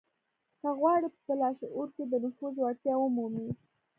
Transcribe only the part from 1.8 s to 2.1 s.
کې